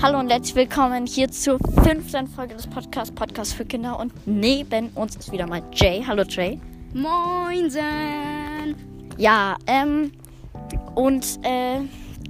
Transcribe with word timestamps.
Hallo 0.00 0.20
und 0.20 0.30
herzlich 0.30 0.54
willkommen 0.54 1.06
hier 1.06 1.28
zur 1.28 1.58
fünften 1.82 2.28
Folge 2.28 2.54
des 2.54 2.68
Podcasts 2.68 3.12
Podcast 3.12 3.54
für 3.54 3.64
Kinder 3.64 3.98
und 3.98 4.12
neben 4.26 4.90
uns 4.90 5.16
ist 5.16 5.32
wieder 5.32 5.44
mal 5.48 5.60
Jay. 5.72 6.04
Hallo 6.06 6.22
Jay. 6.22 6.60
Moinsen! 6.94 8.76
Ja, 9.16 9.56
ähm, 9.66 10.12
und 10.94 11.40
äh, 11.42 11.80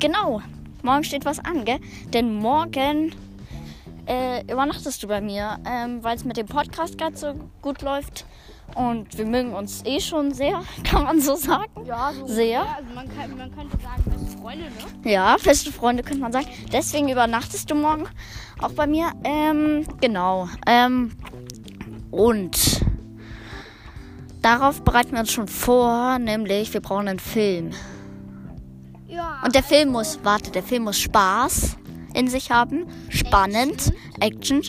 genau, 0.00 0.40
morgen 0.82 1.04
steht 1.04 1.26
was 1.26 1.40
an, 1.40 1.66
gell? 1.66 1.78
Denn 2.14 2.36
morgen 2.36 3.12
äh, 4.08 4.42
übernachtest 4.50 5.02
du 5.02 5.06
bei 5.06 5.20
mir, 5.20 5.58
ähm, 5.66 6.02
weil 6.02 6.16
es 6.16 6.24
mit 6.24 6.36
dem 6.36 6.46
Podcast 6.46 6.96
gerade 6.96 7.16
so 7.16 7.34
gut 7.60 7.82
läuft. 7.82 8.24
Und 8.74 9.16
wir 9.16 9.24
mögen 9.24 9.54
uns 9.54 9.82
eh 9.84 10.00
schon 10.00 10.32
sehr, 10.32 10.62
kann 10.84 11.04
man 11.04 11.20
so 11.20 11.36
sagen. 11.36 11.70
Ja, 11.84 12.12
so 12.12 12.26
Sehr. 12.26 12.60
Ja, 12.60 12.76
also 12.78 12.94
man, 12.94 13.08
kann, 13.16 13.36
man 13.36 13.54
könnte 13.54 13.76
sagen, 13.78 14.02
beste 14.06 14.38
Freunde, 14.38 14.64
ne? 14.64 15.10
Ja, 15.10 15.36
feste 15.38 15.72
Freunde 15.72 16.02
könnte 16.02 16.20
man 16.20 16.32
sagen. 16.32 16.46
Deswegen 16.72 17.08
übernachtest 17.08 17.70
du 17.70 17.74
morgen 17.74 18.08
auch 18.60 18.72
bei 18.72 18.86
mir. 18.86 19.12
Ähm, 19.24 19.86
genau. 20.00 20.48
Ähm, 20.66 21.12
und 22.10 22.82
darauf 24.42 24.82
bereiten 24.82 25.12
wir 25.12 25.20
uns 25.20 25.32
schon 25.32 25.48
vor, 25.48 26.18
nämlich 26.18 26.72
wir 26.72 26.80
brauchen 26.80 27.08
einen 27.08 27.18
Film. 27.18 27.70
Ja. 29.06 29.40
Und 29.44 29.54
der 29.54 29.62
Film 29.62 29.90
muss, 29.90 30.18
warte, 30.22 30.50
der 30.50 30.62
Film 30.62 30.84
muss 30.84 30.98
Spaß 30.98 31.76
in 32.14 32.28
sich 32.28 32.50
haben, 32.50 32.86
spannend, 33.08 33.92
Action, 34.20 34.62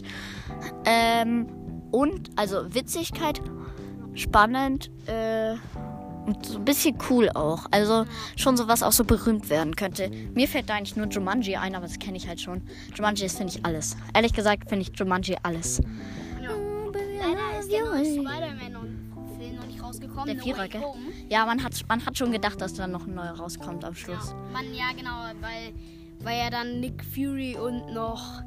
ähm, 0.86 1.48
und 1.92 2.30
also 2.36 2.74
Witzigkeit, 2.74 3.42
spannend 4.14 4.92
äh, 5.08 5.56
und 6.26 6.46
so 6.46 6.58
ein 6.60 6.66
bisschen 6.66 6.98
cool 7.10 7.30
auch. 7.30 7.66
Also 7.72 8.06
schon 8.36 8.58
so 8.58 8.68
was 8.68 8.84
auch 8.84 8.92
so 8.92 9.04
berühmt 9.04 9.50
werden 9.50 9.76
könnte. 9.76 10.12
Mir 10.36 10.48
fällt 10.48 10.70
da 10.70 10.76
eigentlich 10.76 10.96
nur 10.96 11.08
Jumanji 11.08 11.56
ein, 11.56 11.76
aber 11.76 11.88
das 11.88 11.98
kenne 11.98 12.18
ich 12.18 12.28
halt 12.28 12.40
schon. 12.42 12.62
Jumanji 12.96 13.26
ist 13.26 13.38
finde 13.38 13.54
ich 13.56 13.66
alles. 13.66 13.96
Ehrlich 14.14 14.34
gesagt 14.34 14.70
finde 14.70 14.84
ich 14.84 14.98
Jumanji 15.00 15.38
alles. 15.44 15.82
ja. 16.42 16.52
Leider 17.22 17.60
ist 17.60 17.72
der 17.72 17.86
neue 17.86 18.70
noch- 18.72 18.84
nicht 19.68 19.84
rausgekommen. 19.84 20.26
Der 20.36 20.44
Vierer, 20.44 20.68
gell? 20.68 20.84
Ja, 21.30 21.46
man 21.46 21.64
hat, 21.64 21.74
man 21.88 22.06
hat 22.06 22.18
schon 22.18 22.32
gedacht, 22.32 22.62
dass 22.62 22.74
da 22.74 22.88
noch 22.88 23.08
ein 23.08 23.16
neuer 23.16 23.32
rauskommt 23.32 23.84
am 23.86 23.96
Schluss. 23.96 24.30
Ja, 24.30 24.36
man, 24.54 24.74
ja, 24.74 24.86
genau, 24.96 25.18
weil, 25.42 25.74
weil 26.22 26.38
ja 26.38 26.50
dann 26.50 26.80
Nick 26.80 27.04
Fury 27.04 27.56
und 27.58 27.94
noch 27.94 28.42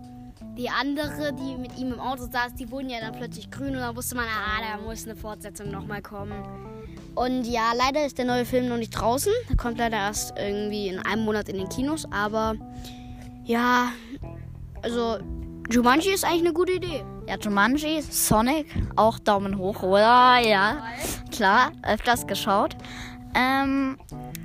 die 0.57 0.69
andere, 0.69 1.33
die 1.33 1.57
mit 1.57 1.79
ihm 1.79 1.95
im 1.95 2.01
Auto 2.01 2.25
saß, 2.31 2.55
die 2.55 2.71
wurden 2.71 2.91
ja 2.91 3.01
dann 3.01 3.13
plötzlich 3.13 3.51
grün 3.51 3.75
und 3.75 3.81
da 3.81 3.97
wusste 3.97 4.17
man, 4.17 4.27
ah, 4.27 4.61
da 4.61 4.83
muss 4.83 5.05
eine 5.05 5.17
Fortsetzung 5.17 5.71
nochmal 5.71 6.03
kommen. 6.03 6.35
Und 7.15 7.45
ja, 7.45 7.73
leider 7.77 8.05
ist 8.05 8.19
der 8.19 8.25
neue 8.25 8.45
Film 8.45 8.69
noch 8.69 8.77
nicht 8.77 8.91
draußen. 8.91 9.33
Der 9.49 9.57
kommt 9.57 9.79
leider 9.79 9.97
erst 9.97 10.35
irgendwie 10.39 10.89
in 10.89 10.99
einem 10.99 11.25
Monat 11.25 11.49
in 11.49 11.57
den 11.57 11.69
Kinos, 11.69 12.07
aber 12.11 12.55
ja, 13.45 13.89
also 14.83 15.19
Jumanji 15.71 16.13
ist 16.13 16.25
eigentlich 16.25 16.41
eine 16.41 16.53
gute 16.53 16.73
Idee. 16.73 17.05
Ja, 17.27 17.37
Jumanji, 17.39 18.03
Sonic, 18.03 18.67
auch 18.97 19.19
Daumen 19.19 19.57
hoch, 19.57 19.83
oder? 19.83 20.39
Ja, 20.39 20.83
klar, 21.31 21.73
öfters 21.83 22.27
geschaut. 22.27 22.77
Ähm, 23.35 23.97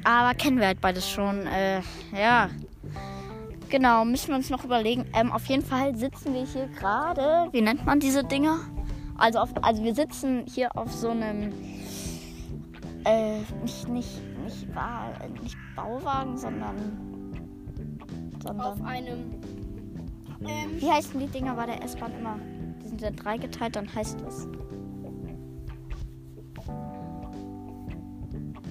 aber 0.04 0.34
kennen 0.36 0.60
wir 0.60 0.68
halt 0.68 0.80
beides 0.80 1.10
schon. 1.10 1.46
Äh, 1.48 1.82
ja. 2.18 2.50
Genau, 3.70 4.06
müssen 4.06 4.30
wir 4.30 4.36
uns 4.36 4.50
noch 4.50 4.64
überlegen. 4.64 5.06
Ähm, 5.14 5.32
auf 5.32 5.46
jeden 5.46 5.64
Fall 5.64 5.96
sitzen 5.96 6.34
wir 6.34 6.46
hier 6.46 6.68
gerade. 6.68 7.50
Wie 7.52 7.62
nennt 7.62 7.86
man 7.86 8.00
diese 8.00 8.24
Dinger? 8.24 8.60
Also, 9.16 9.40
auf, 9.40 9.50
also 9.62 9.84
wir 9.84 9.94
sitzen 9.94 10.46
hier 10.48 10.76
auf 10.76 10.92
so 10.92 11.10
einem. 11.10 11.54
Äh, 13.06 13.40
nicht, 13.62 13.88
nicht, 13.88 14.22
nicht, 14.44 14.68
äh, 14.76 15.42
nicht 15.42 15.58
Bauwagen, 15.76 16.38
sondern. 16.38 16.76
sondern 18.42 18.62
Auf 18.62 18.82
einem 18.84 19.42
ähm, 20.42 20.80
wie 20.80 20.92
heißen 20.92 21.20
die 21.20 21.28
Dinger 21.28 21.56
bei 21.56 21.66
der 21.66 21.84
S-Bahn 21.84 22.14
immer? 22.18 22.40
Die 22.84 22.88
sind 22.88 23.02
ja 23.02 23.12
dreigeteilt, 23.12 23.76
dann 23.76 23.94
heißt 23.94 24.22
es. 24.28 24.48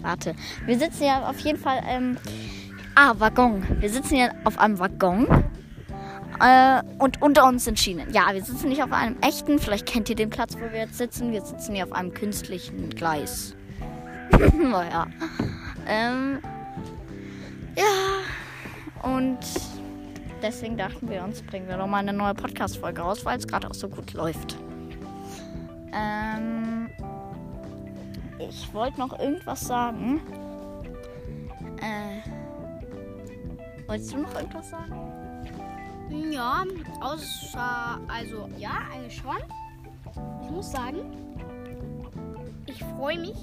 Warte. 0.03 0.35
Wir 0.65 0.79
sitzen 0.79 1.05
ja 1.05 1.29
auf 1.29 1.39
jeden 1.41 1.59
Fall. 1.59 1.83
Ähm, 1.87 2.19
ah, 2.97 3.15
Waggon. 3.19 3.65
Wir 3.81 3.91
sitzen 3.91 4.17
ja 4.17 4.31
auf 4.45 4.59
einem 4.59 4.79
Waggon. 4.79 5.27
Äh, 6.41 6.83
und 6.99 7.23
unter 7.23 7.47
uns 7.47 7.65
sind 7.65 7.79
Schienen. 7.79 8.13
Ja, 8.13 8.33
wir 8.33 8.43
sitzen 8.43 8.69
nicht 8.69 8.83
auf 8.83 8.93
einem 8.93 9.17
echten. 9.21 9.59
Vielleicht 9.59 9.87
kennt 9.87 10.11
ihr 10.11 10.17
den 10.17 10.31
Platz, 10.31 10.57
wo 10.57 10.73
wir 10.73 10.81
jetzt 10.81 10.99
sitzen. 10.99 11.33
Wir 11.33 11.43
sitzen 11.43 11.75
hier 11.75 11.85
auf 11.85 11.93
einem 11.93 12.13
künstlichen 12.13 12.91
Gleis. 12.91 13.55
naja. 14.59 15.07
Ähm, 15.87 16.41
ja. 17.77 19.09
Und 19.09 19.39
deswegen 20.43 20.77
dachten 20.77 21.09
wir 21.09 21.23
uns, 21.23 21.43
bringen 21.43 21.69
wir 21.69 21.77
doch 21.77 21.87
mal 21.87 21.99
eine 21.99 22.13
neue 22.13 22.35
Podcast-Folge 22.35 23.01
raus, 23.01 23.25
weil 23.25 23.39
es 23.39 23.47
gerade 23.47 23.69
auch 23.71 23.75
so 23.75 23.89
gut 23.89 24.13
läuft. 24.13 24.57
Ähm, 25.93 26.91
ich 28.39 28.73
wollte 28.75 28.99
noch 28.99 29.19
irgendwas 29.19 29.61
sagen. 29.61 30.21
Äh, 31.81 32.36
wolltest 33.87 34.13
du 34.13 34.19
noch 34.19 34.35
irgendwas 34.35 34.71
sagen? 34.71 34.95
Ja, 36.31 36.65
außer, 37.01 38.01
also 38.09 38.49
ja, 38.59 38.79
eigentlich 38.93 39.17
schon. 39.17 39.37
Ich 40.45 40.51
muss 40.51 40.71
sagen, 40.71 40.99
ich 42.67 42.79
freue 42.97 43.19
mich 43.19 43.37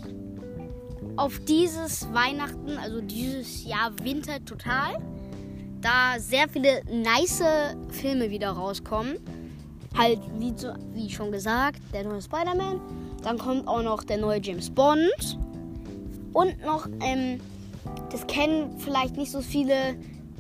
auf 1.18 1.40
dieses 1.46 2.12
Weihnachten, 2.14 2.78
also 2.78 3.02
dieses 3.02 3.66
Jahr 3.66 3.92
Winter 4.04 4.44
total, 4.46 4.98
da 5.82 6.18
sehr 6.18 6.48
viele 6.48 6.82
nice 6.90 7.44
Filme 7.90 8.30
wieder 8.30 8.52
rauskommen. 8.52 9.18
Halt, 9.96 10.20
wie, 10.40 10.56
zu, 10.56 10.76
wie 10.94 11.10
schon 11.10 11.32
gesagt, 11.32 11.80
der 11.94 12.04
neue 12.06 12.22
Spider-Man. 12.22 12.80
Dann 13.22 13.38
kommt 13.38 13.68
auch 13.68 13.84
noch 13.84 14.04
der 14.04 14.18
neue 14.18 14.42
James 14.42 14.70
Bond. 14.70 15.38
Und 16.34 16.60
noch, 16.66 16.88
ähm, 17.02 17.40
das 18.12 18.26
kennen 18.26 18.80
vielleicht 18.80 19.18
nicht 19.18 19.32
so 19.32 19.42
viele, 19.42 19.96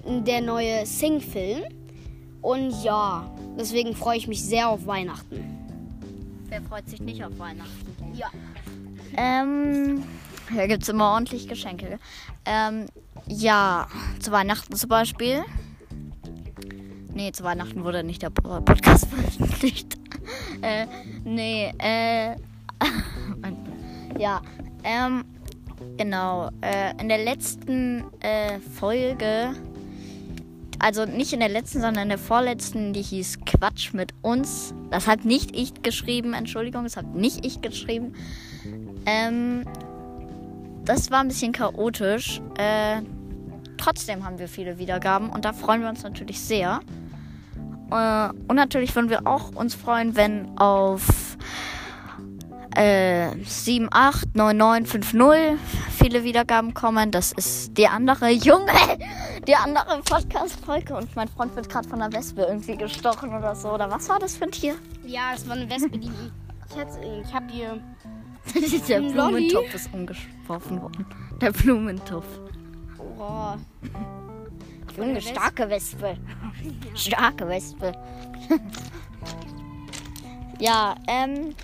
der 0.06 0.41
neue 0.41 0.86
Sing-Film. 0.86 1.64
Und 2.41 2.84
ja, 2.84 3.30
deswegen 3.58 3.96
freue 3.96 4.18
ich 4.18 4.28
mich 4.28 4.44
sehr 4.44 4.69
auf 4.69 4.86
Weihnachten. 4.86 5.44
Wer 6.50 6.62
freut 6.62 6.90
sich 6.90 7.02
nicht 7.02 7.24
auf 7.24 7.38
Weihnachten? 7.40 8.14
Ja. 8.14 8.28
Ähm, 9.16 10.03
da 10.56 10.68
gibt 10.68 10.84
es 10.84 10.90
immer 10.90 11.12
ordentlich 11.12 11.47
Geschenke. 11.47 12.00
Ähm, 12.46 12.88
ja, 13.28 13.88
zu 14.19 14.31
Weihnachten 14.31 14.75
zum 14.75 14.90
Beispiel. 14.90 15.44
Nee, 17.14 17.31
zu 17.31 17.44
Weihnachten 17.44 17.84
wurde 17.84 18.03
nicht 18.03 18.22
der 18.24 18.30
Po- 18.31 18.59
Podcast 18.62 19.06
veröffentlicht. 19.09 19.97
äh, 20.62 20.85
nee, 21.24 21.72
äh. 21.78 22.35
ja, 24.20 24.41
ähm, 24.84 25.24
genau. 25.97 26.50
Äh, 26.62 27.00
in 27.00 27.08
der 27.08 27.24
letzten 27.24 28.03
äh, 28.22 28.59
Folge, 28.59 29.53
also 30.83 31.05
nicht 31.05 31.31
in 31.31 31.39
der 31.39 31.47
letzten, 31.47 31.79
sondern 31.79 32.03
in 32.03 32.09
der 32.09 32.17
vorletzten, 32.17 32.91
die 32.91 33.01
hieß 33.01 33.45
Quatsch 33.45 33.94
mit 33.94 34.13
uns. 34.21 34.73
Das 34.91 35.07
hat 35.07 35.23
nicht 35.23 35.55
ich 35.55 35.81
geschrieben, 35.81 36.33
Entschuldigung, 36.33 36.83
das 36.83 36.97
hat 36.97 37.16
nicht 37.16 37.45
ich 37.45 37.61
geschrieben. 37.61 38.16
Ähm, 39.05 39.63
das 40.83 41.09
war 41.09 41.22
ein 41.22 41.29
bisschen 41.29 41.53
chaotisch. 41.53 42.41
Äh, 42.57 43.01
trotzdem 43.77 44.25
haben 44.25 44.39
wir 44.39 44.49
viele 44.49 44.77
Wiedergaben 44.77 45.29
und 45.29 45.45
da 45.45 45.53
freuen 45.53 45.83
wir 45.83 45.88
uns 45.88 46.03
natürlich 46.03 46.41
sehr. 46.41 46.81
Äh, 47.89 48.29
und 48.49 48.57
natürlich 48.57 48.93
würden 48.93 49.09
wir 49.09 49.25
auch 49.25 49.55
uns 49.55 49.75
freuen, 49.75 50.17
wenn 50.17 50.57
auf 50.57 51.38
äh, 52.75 53.29
789950 53.45 55.82
viele 55.93 56.23
Wiedergaben 56.23 56.73
kommen. 56.73 57.11
Das 57.11 57.31
ist 57.31 57.77
die 57.77 57.87
andere 57.87 58.29
Junge, 58.29 58.72
die 59.47 59.55
andere 59.55 60.01
Podcast-Folge. 60.03 60.95
Und 60.95 61.16
mein 61.16 61.28
Freund 61.29 61.55
wird 61.55 61.69
gerade 61.69 61.87
von 61.87 62.01
einer 62.01 62.13
Wespe 62.13 62.41
irgendwie 62.43 62.75
gestochen 62.78 63.34
oder 63.34 63.55
so. 63.55 63.69
Oder 63.72 63.90
was 63.90 64.09
war 64.09 64.19
das 64.19 64.35
für 64.37 64.45
ein 64.45 64.51
Tier? 64.51 64.75
Ja, 65.05 65.31
es 65.35 65.47
war 65.47 65.55
eine 65.55 65.69
Wespe, 65.69 65.97
die. 65.97 66.11
Ich, 66.69 66.78
hatte- 66.78 66.99
ich 67.25 67.34
habe 67.34 67.45
hier. 67.51 67.79
Der. 68.90 68.99
Blumentopf 68.99 69.73
ist 69.73 69.93
umgeworfen 69.93 70.81
worden. 70.81 71.05
Der 71.41 71.51
Blumentopf. 71.51 72.25
Oh, 73.17 73.53
Junge, 74.97 75.16
Wespe. 75.16 75.29
starke 75.31 75.69
Wespe. 75.69 76.17
Starke 76.96 77.47
Wespe. 77.47 77.93
ja, 80.59 80.96
ähm. 81.07 81.55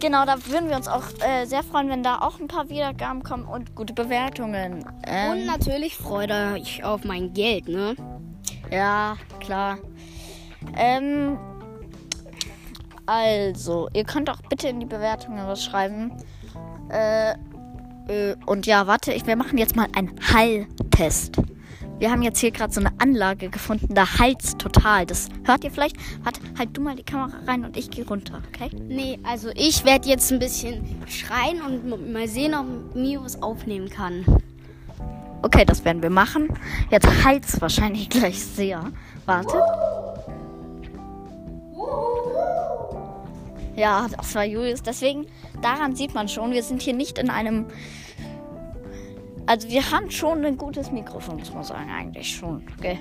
Genau, 0.00 0.24
da 0.26 0.36
würden 0.46 0.68
wir 0.68 0.76
uns 0.76 0.88
auch 0.88 1.04
äh, 1.20 1.46
sehr 1.46 1.62
freuen, 1.62 1.88
wenn 1.88 2.02
da 2.02 2.18
auch 2.18 2.38
ein 2.38 2.48
paar 2.48 2.68
Wiedergaben 2.68 3.22
kommen 3.22 3.44
und 3.44 3.74
gute 3.74 3.94
Bewertungen. 3.94 4.84
Und 4.84 4.94
Ähm, 5.06 5.46
natürlich 5.46 5.96
freut 5.96 6.30
euch 6.30 6.84
auf 6.84 7.04
mein 7.04 7.32
Geld, 7.32 7.68
ne? 7.68 7.96
ja, 8.70 9.16
klar. 9.40 9.78
Ähm, 10.76 11.38
also, 13.06 13.88
ihr 13.94 14.04
könnt 14.04 14.28
auch 14.28 14.42
bitte 14.48 14.68
in 14.68 14.80
die 14.80 14.86
Bewertungen 14.86 15.46
was 15.46 15.64
schreiben. 15.64 16.12
Äh, 16.90 17.32
äh, 18.08 18.36
und 18.46 18.66
ja, 18.66 18.86
warte, 18.86 19.12
ich, 19.12 19.26
wir 19.26 19.36
machen 19.36 19.58
jetzt 19.58 19.76
mal 19.76 19.86
einen 19.94 20.14
Halltest. 20.32 21.36
Wir 21.98 22.10
haben 22.10 22.22
jetzt 22.22 22.40
hier 22.40 22.50
gerade 22.50 22.72
so 22.72 22.80
eine 22.80 22.92
Anlage 22.98 23.48
gefunden, 23.48 23.94
da 23.94 24.18
halt's 24.18 24.56
total. 24.56 25.06
Das 25.06 25.28
hört 25.44 25.64
ihr 25.64 25.70
vielleicht? 25.70 25.96
Warte, 26.22 26.40
halt 26.58 26.76
du 26.76 26.82
mal 26.82 26.94
die 26.94 27.02
Kamera 27.02 27.32
rein 27.46 27.64
und 27.64 27.76
ich 27.76 27.90
gehe 27.90 28.06
runter, 28.06 28.42
okay? 28.48 28.70
Nee, 28.76 29.18
also 29.22 29.50
ich 29.54 29.84
werde 29.84 30.08
jetzt 30.08 30.30
ein 30.30 30.38
bisschen 30.38 30.84
schreien 31.08 31.62
und 31.62 32.12
mal 32.12 32.28
sehen, 32.28 32.54
ob 32.54 32.94
Mio 32.94 33.24
was 33.24 33.42
aufnehmen 33.42 33.88
kann. 33.88 34.24
Okay, 35.42 35.64
das 35.64 35.84
werden 35.84 36.02
wir 36.02 36.10
machen. 36.10 36.48
Jetzt 36.90 37.08
halt's 37.24 37.60
wahrscheinlich 37.60 38.08
gleich 38.10 38.44
sehr. 38.44 38.90
Warte. 39.24 39.56
Ja, 43.76 44.06
das 44.16 44.34
war 44.34 44.44
Julius. 44.44 44.82
Deswegen, 44.82 45.26
daran 45.62 45.94
sieht 45.94 46.14
man 46.14 46.28
schon, 46.28 46.52
wir 46.52 46.62
sind 46.62 46.82
hier 46.82 46.94
nicht 46.94 47.18
in 47.18 47.30
einem. 47.30 47.66
Also, 49.46 49.68
wir 49.68 49.90
haben 49.90 50.10
schon 50.10 50.44
ein 50.44 50.56
gutes 50.56 50.90
Mikrofon, 50.90 51.36
muss 51.38 51.52
man 51.52 51.64
sagen, 51.64 51.90
eigentlich 51.90 52.36
schon. 52.36 52.66
Okay? 52.78 52.98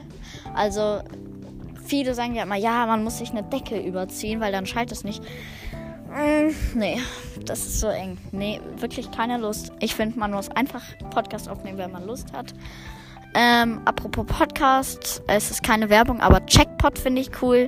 Also, 0.54 1.02
viele 1.86 2.14
sagen 2.14 2.36
ja 2.36 2.44
immer, 2.44 2.56
ja, 2.56 2.86
man 2.86 3.04
muss 3.04 3.18
sich 3.18 3.32
eine 3.32 3.44
Decke 3.44 3.80
überziehen, 3.80 4.40
weil 4.40 4.52
dann 4.52 4.66
schallt 4.66 4.92
es 4.92 5.04
nicht. 5.04 5.24
Mm, 6.16 6.78
nee, 6.80 7.02
das 7.46 7.60
ist 7.66 7.80
so 7.80 7.88
eng. 7.88 8.18
Nee, 8.32 8.62
wirklich 8.78 9.12
keine 9.12 9.38
Lust. 9.38 9.72
Ich 9.80 9.96
finde, 9.96 10.18
man 10.20 10.32
muss 10.32 10.50
einfach 10.50 10.82
Podcast 11.10 11.50
aufnehmen, 11.50 11.78
wenn 11.78 11.92
man 11.92 12.06
Lust 12.06 12.32
hat. 12.34 12.54
Ähm, 13.34 13.82
apropos 13.84 14.26
Podcast, 14.26 15.22
es 15.28 15.52
ist 15.52 15.62
keine 15.62 15.90
Werbung, 15.90 16.22
aber 16.22 16.46
Checkpot 16.46 16.98
finde 16.98 17.22
ich 17.22 17.42
cool. 17.42 17.68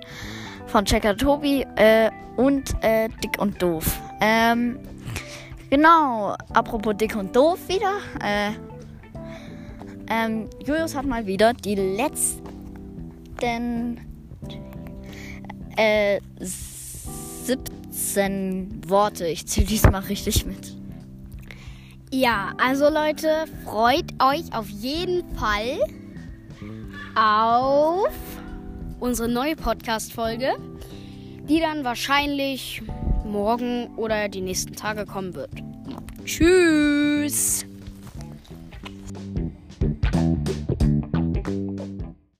Von 0.68 0.86
Checker 0.86 1.16
Tobi 1.16 1.66
äh, 1.76 2.10
und 2.38 2.74
äh, 2.84 3.10
Dick 3.24 3.40
und 3.40 3.62
Doof. 3.62 4.00
Ähm, 4.22 4.80
genau, 5.70 6.36
apropos 6.54 6.96
Dick 6.96 7.16
und 7.16 7.36
Doof 7.36 7.60
wieder. 7.68 7.98
Äh, 8.22 8.52
ähm, 10.10 10.50
Julius 10.66 10.96
hat 10.96 11.06
mal 11.06 11.26
wieder 11.26 11.54
die 11.54 11.76
letzten 11.76 12.48
äh, 15.76 16.22
17 16.40 18.82
Worte. 18.88 19.28
Ich 19.28 19.46
zähle 19.48 19.68
diesmal 19.68 20.02
richtig 20.02 20.46
mit. 20.46 20.76
Ja, 22.10 22.54
also 22.58 22.90
Leute, 22.90 23.46
freut 23.66 24.06
euch 24.24 24.54
auf 24.54 24.70
jeden 24.70 25.24
Fall 25.36 25.78
auf 27.16 28.14
unsere 29.00 29.28
neue 29.28 29.56
Podcast-Folge, 29.56 30.56
die 31.50 31.60
dann 31.60 31.84
wahrscheinlich 31.84 32.82
morgen 33.28 33.96
oder 33.96 34.30
die 34.30 34.42
nächsten 34.42 34.74
Tage 34.74 35.06
kommen 35.06 35.36
wird. 35.36 35.52
Tschüss! 36.26 37.67